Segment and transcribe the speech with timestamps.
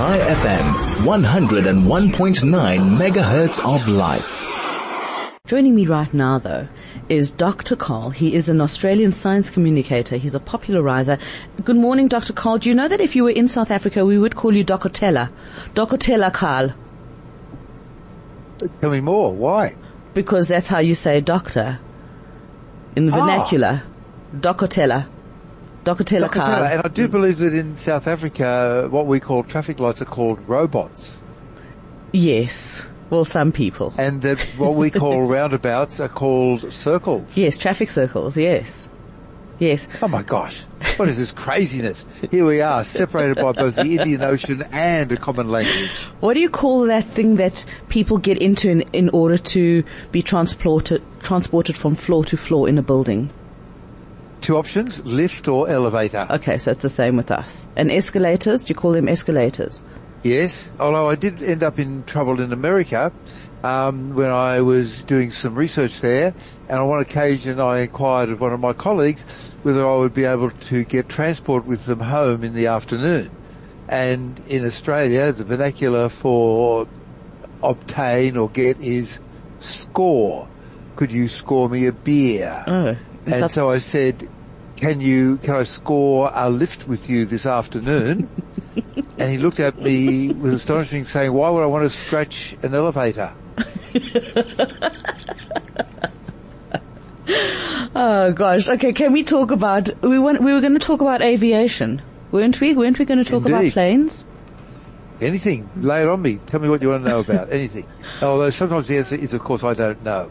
[0.00, 0.66] Chai FM,
[1.04, 4.30] 101.9 megahertz of life.
[5.46, 6.68] Joining me right now though
[7.10, 7.76] is Dr.
[7.76, 8.08] Karl.
[8.08, 10.16] He is an Australian science communicator.
[10.16, 11.18] He's a popularizer.
[11.64, 12.32] Good morning, Dr.
[12.32, 12.56] Karl.
[12.56, 15.30] Do you know that if you were in South Africa, we would call you Dokotela?
[15.74, 16.72] Dokotela Karl.
[18.80, 19.34] Tell me more.
[19.34, 19.76] Why?
[20.14, 21.78] Because that's how you say doctor
[22.96, 23.20] in the Ah.
[23.20, 23.82] vernacular.
[24.34, 25.04] Dokotela.
[25.04, 25.06] Dokotela
[25.84, 26.30] Dokotela.
[26.30, 26.64] Karl.
[26.64, 27.10] And I do mm.
[27.10, 31.22] believe that in South Africa, what we call traffic lights are called robots.
[32.12, 32.82] Yes.
[33.08, 33.92] Well, some people.
[33.98, 37.36] And that what we call roundabouts are called circles.
[37.36, 38.36] Yes, traffic circles.
[38.36, 38.88] Yes.
[39.58, 39.88] Yes.
[40.00, 40.62] Oh my gosh.
[40.96, 42.06] What is this craziness?
[42.30, 45.98] Here we are, separated by both the Indian Ocean and a common language.
[46.20, 50.22] What do you call that thing that people get into in, in order to be
[50.22, 53.30] transported transported from floor to floor in a building?
[54.40, 56.26] Two options, lift or elevator.
[56.30, 57.66] Okay, so it's the same with us.
[57.76, 59.82] And escalators, do you call them escalators?
[60.22, 63.10] Yes, although I did end up in trouble in America
[63.64, 66.34] um, when I was doing some research there,
[66.68, 69.24] and on one occasion I inquired of one of my colleagues
[69.62, 73.30] whether I would be able to get transport with them home in the afternoon.
[73.88, 76.86] And in Australia, the vernacular for
[77.62, 79.20] obtain or get is
[79.60, 80.48] score.
[80.96, 82.64] Could you score me a beer?
[82.66, 82.96] Oh.
[83.26, 84.28] And so I said,
[84.76, 88.28] can you, can I score a lift with you this afternoon?
[89.18, 92.74] and he looked at me with astonishment saying, why would I want to scratch an
[92.74, 93.34] elevator?
[98.02, 98.68] Oh gosh.
[98.68, 102.60] Okay, can we talk about, we want, we were going to talk about aviation, weren't
[102.60, 102.74] we?
[102.74, 104.24] Weren't we going to talk about planes?
[105.20, 105.68] Anything.
[105.76, 106.38] Lay it on me.
[106.46, 107.52] Tell me what you want to know about.
[107.52, 107.86] Anything.
[108.22, 110.30] Although sometimes the answer is, of course, I don't know.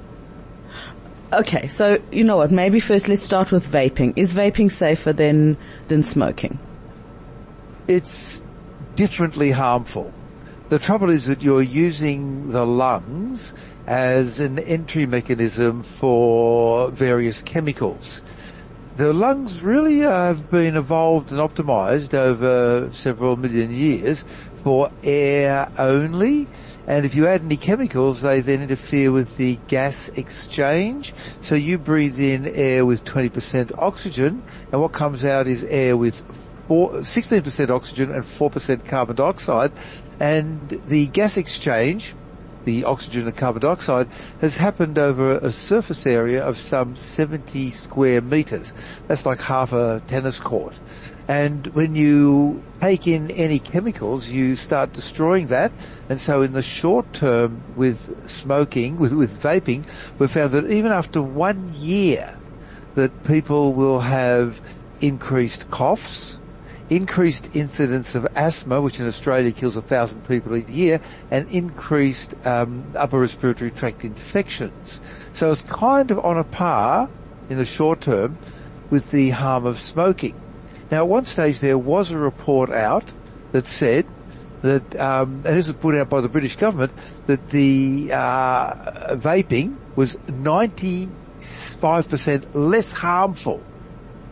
[1.31, 4.13] Okay, so you know what, maybe first let's start with vaping.
[4.15, 6.57] Is vaping safer than, than smoking?
[7.87, 8.43] It's
[8.95, 10.11] differently harmful.
[10.69, 13.53] The trouble is that you're using the lungs
[13.85, 18.21] as an entry mechanism for various chemicals.
[18.95, 24.25] The lungs really have been evolved and optimized over several million years
[24.55, 26.47] for air only.
[26.89, 31.13] And if you add any chemicals, they then interfere with the gas exchange.
[31.39, 34.41] So you breathe in air with 20% oxygen,
[34.71, 36.19] and what comes out is air with
[36.67, 39.71] four, 16% oxygen and 4% carbon dioxide.
[40.19, 42.15] And the gas exchange,
[42.65, 44.09] the oxygen and carbon dioxide,
[44.41, 48.73] has happened over a surface area of some 70 square meters.
[49.07, 50.79] That's like half a tennis court.
[51.29, 55.71] And when you take in any chemicals, you start destroying that.
[56.09, 59.85] And so in the short term with smoking, with, with vaping,
[60.17, 62.35] we've found that even after one year,
[62.95, 64.59] that people will have
[65.01, 66.41] increased coughs,
[66.89, 72.33] increased incidence of asthma, which in Australia kills a thousand people a year, and increased
[72.43, 74.99] um, upper respiratory tract infections.
[75.33, 77.07] So it's kind of on a par
[77.51, 78.39] in the short term
[78.89, 80.33] with the harm of smoking.
[80.91, 83.13] Now, at one stage there was a report out
[83.51, 84.07] that said
[84.61, 86.91] that, um, and this was put out by the British government,
[87.27, 93.61] that the uh, vaping was 95% less harmful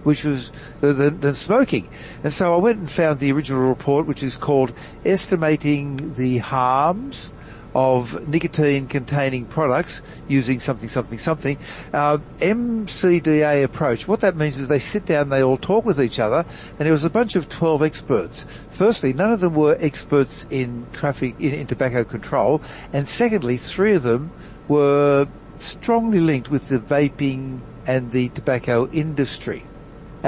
[0.08, 1.86] which was than, than smoking.
[2.24, 4.72] And so I went and found the original report, which is called
[5.04, 7.34] Estimating the Harms
[7.76, 11.58] of Nicotine Containing Products Using Something, Something, Something.
[11.92, 14.08] Uh, MCDA approach.
[14.08, 16.46] What that means is they sit down, they all talk with each other,
[16.80, 18.46] and it was a bunch of 12 experts.
[18.70, 22.62] Firstly, none of them were experts in traffic, in, in tobacco control,
[22.94, 24.32] and secondly, three of them
[24.70, 29.67] were strongly linked with the vaping and the tobacco industry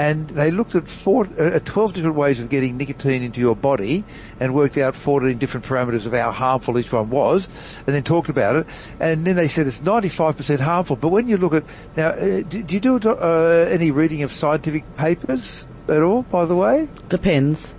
[0.00, 4.02] and they looked at four, uh, 12 different ways of getting nicotine into your body
[4.40, 7.48] and worked out 14 different parameters of how harmful each one was
[7.86, 8.66] and then talked about it.
[8.98, 10.96] And then they said it's 95% harmful.
[10.96, 11.64] But when you look at,
[11.96, 16.46] now, uh, do, do you do uh, any reading of scientific papers at all, by
[16.46, 16.88] the way?
[17.10, 17.74] Depends.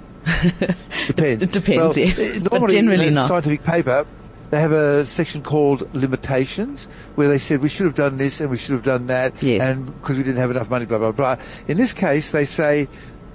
[1.08, 1.42] Depends.
[1.48, 2.20] It depends, Well, yes.
[2.20, 3.28] uh, But Normally, generally in a not.
[3.30, 4.06] scientific paper,
[4.52, 8.50] they have a section called limitations where they said we should have done this and
[8.52, 9.62] we should have done that Yes.
[9.62, 11.38] and because we didn't have enough money, blah, blah, blah.
[11.68, 12.88] In this case, they say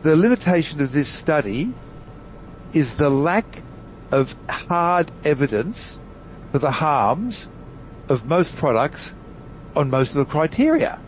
[0.03, 1.73] the limitation of this study
[2.75, 3.63] is the lack
[4.13, 6.01] of hard evidence
[6.53, 7.49] for the harms
[8.09, 9.15] of most products
[9.75, 11.01] on most of the criteria.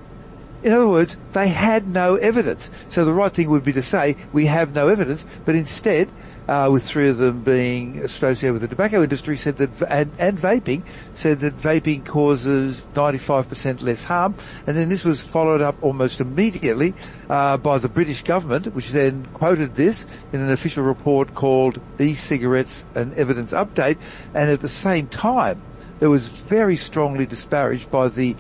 [0.63, 2.71] In other words, they had no evidence.
[2.89, 6.11] So the right thing would be to say, we have no evidence, but instead,
[6.49, 10.39] uh, with three of them being associated with the tobacco industry, said that, and, and
[10.39, 10.83] vaping,
[11.13, 14.35] said that vaping causes 95% less harm.
[14.67, 16.95] And then this was followed up almost immediately
[17.29, 22.87] uh, by the British government, which then quoted this in an official report called E-Cigarettes
[22.95, 23.99] an Evidence Update.
[24.35, 25.63] And at the same time,
[26.01, 28.37] it was very strongly disparaged by the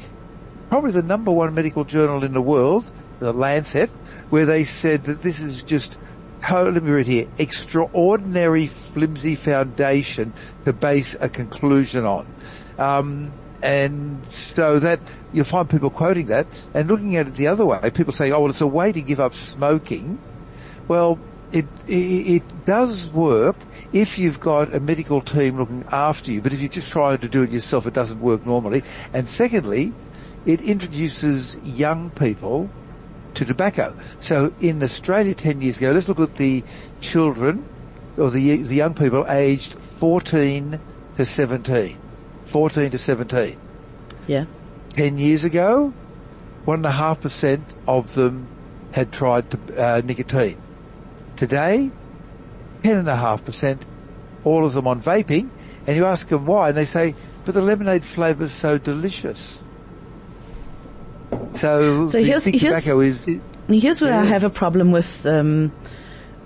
[0.68, 3.90] probably the number one medical journal in the world, the Lancet,
[4.30, 5.98] where they said that this is just
[6.50, 10.32] let me read here, extraordinary flimsy foundation
[10.64, 12.26] to base a conclusion on.
[12.78, 15.00] Um, and so that
[15.32, 17.90] you'll find people quoting that and looking at it the other way.
[17.90, 20.18] People say, "Oh, well, it's a way to give up smoking."
[20.86, 21.18] Well,
[21.52, 23.56] it, it, it does work
[23.92, 26.40] if you've got a medical team looking after you.
[26.40, 28.84] But if you're just trying to do it yourself, it doesn't work normally.
[29.12, 29.92] And secondly,
[30.46, 32.70] it introduces young people
[33.34, 33.96] to tobacco.
[34.20, 36.64] So in Australia 10 years ago, let's look at the
[37.00, 37.68] children
[38.16, 40.80] or the, the young people aged 14
[41.16, 41.98] to 17.
[42.42, 43.60] 14 to 17.
[44.26, 44.46] Yeah.
[44.90, 45.92] 10 years ago,
[46.66, 48.48] 1.5% of them
[48.92, 50.60] had tried to, uh, nicotine.
[51.36, 51.90] Today,
[52.82, 53.82] 10.5%,
[54.44, 55.50] all of them on vaping,
[55.86, 57.14] and you ask them why, and they say,
[57.44, 59.62] but the lemonade flavour is so delicious.
[61.58, 62.82] So, So here's- here's-
[63.28, 65.72] is, Here's where I have a problem with um,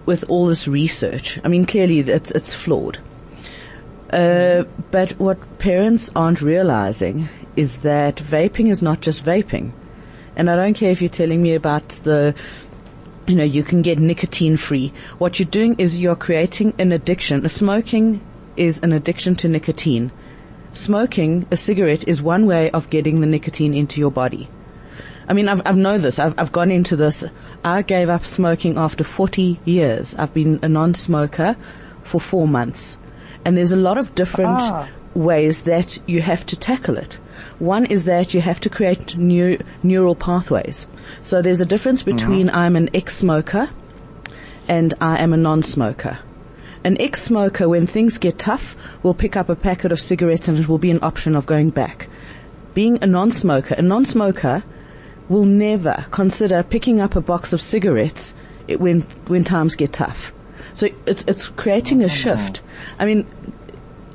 [0.07, 1.39] with all this research.
[1.45, 2.99] I mean, clearly it's it's flawed.
[4.13, 9.71] Uh, but what parents aren't realizing is that vaping is not just vaping.
[10.37, 12.35] And I don't care if you're telling me about the,
[13.27, 14.93] you know, you can get nicotine free.
[15.19, 17.47] What you're doing is you're creating an addiction.
[17.49, 18.21] Smoking
[18.57, 20.11] is an addiction to nicotine.
[20.75, 24.49] Smoking a cigarette is one way of getting the nicotine into your body.
[25.29, 26.19] I mean, I've, I've know this.
[26.19, 27.25] I've, I've gone into this.
[27.65, 30.15] I gave up smoking after 40 years.
[30.17, 31.57] I've been a non-smoker
[32.03, 32.97] for four months.
[33.45, 34.89] And there's a lot of different Ah.
[35.15, 37.19] ways that you have to tackle it.
[37.59, 40.87] One is that you have to create new neural pathways.
[41.23, 43.69] So there's a difference between I'm an ex-smoker
[44.69, 46.19] and I am a non-smoker.
[46.85, 50.69] An ex-smoker, when things get tough, will pick up a packet of cigarettes and it
[50.69, 52.09] will be an option of going back.
[52.75, 54.65] Being a non-smoker, a non-smoker
[55.29, 58.35] will never consider picking up a box of cigarettes
[58.69, 60.33] when when times get tough.
[60.75, 62.63] So it's it's creating a shift.
[62.99, 63.27] I mean,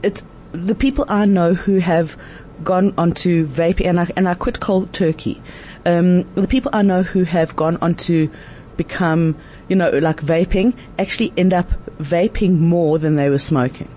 [0.03, 2.17] it's the people I know who have
[2.63, 5.41] gone onto vaping, and I and I quit cold turkey.
[5.85, 8.29] Um, the people I know who have gone on to
[8.75, 9.35] become,
[9.67, 13.89] you know, like vaping, actually end up vaping more than they were smoking.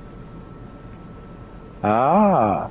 [1.83, 2.71] Ah.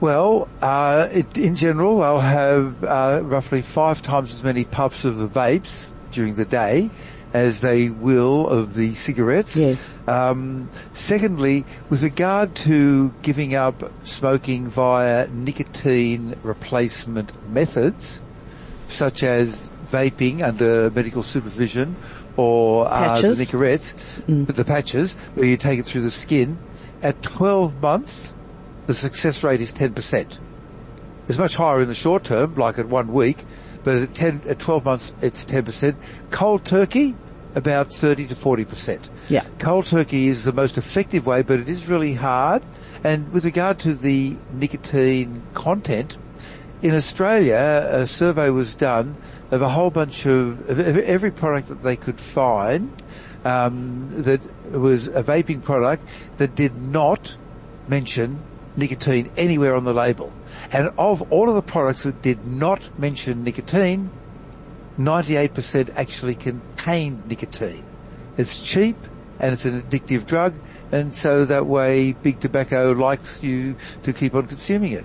[0.00, 5.18] Well, uh, it, in general, I'll have uh, roughly five times as many puffs of
[5.18, 6.90] the vapes during the day
[7.32, 9.56] as they will of the cigarettes.
[9.56, 9.94] Yes.
[10.06, 18.22] Um, secondly, with regard to giving up smoking via nicotine replacement methods,
[18.86, 21.96] such as vaping under medical supervision
[22.36, 23.94] or uh, the nicorettes,
[24.46, 26.58] but the patches, where you take it through the skin,
[27.02, 28.34] at 12 months,
[28.88, 30.38] the success rate is 10%.
[31.28, 33.44] It's much higher in the short term, like at one week,
[33.84, 35.94] but at 10, at 12 months, it's 10%.
[36.30, 37.14] Cold turkey,
[37.54, 39.10] about 30 to 40%.
[39.28, 39.44] Yeah.
[39.58, 42.62] Cold turkey is the most effective way, but it is really hard.
[43.04, 46.16] And with regard to the nicotine content,
[46.80, 49.16] in Australia, a survey was done
[49.50, 52.90] of a whole bunch of, of every product that they could find
[53.44, 54.40] um, that
[54.72, 56.04] was a vaping product
[56.38, 57.36] that did not
[57.86, 58.40] mention
[58.78, 60.32] nicotine anywhere on the label.
[60.72, 64.10] And of all of the products that did not mention nicotine,
[64.98, 67.84] 98% actually contained nicotine.
[68.36, 68.96] It's cheap
[69.38, 70.54] and it's an addictive drug
[70.90, 75.04] and so that way big tobacco likes you to keep on consuming it.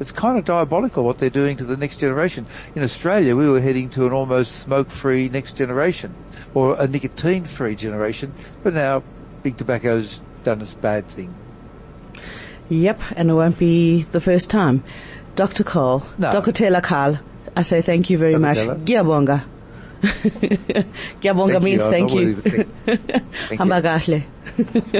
[0.00, 2.46] It's kind of diabolical what they're doing to the next generation.
[2.74, 6.14] In Australia, we were heading to an almost smoke-free next generation
[6.52, 9.04] or a nicotine-free generation, but now
[9.42, 11.34] big tobacco's done its bad thing.
[12.74, 14.82] Yep, and it won't be the first time.
[15.36, 15.64] Dr.
[15.64, 16.32] Karl, No.
[16.32, 16.52] Dr.
[16.52, 17.18] Taylor Karl,
[17.56, 18.40] I say thank you very Dr.
[18.40, 18.56] much.
[18.84, 19.44] Giyabonga
[21.22, 22.24] Thank means thank you.
[22.26, 23.56] normally would think- Thank you.
[23.58, 24.24] Hamba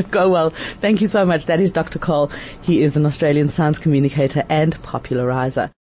[0.10, 0.50] Go well.
[0.80, 1.46] Thank you so much.
[1.46, 1.98] That is Dr.
[1.98, 2.30] Cole.
[2.62, 5.70] He is an Australian science communicator and popularizer.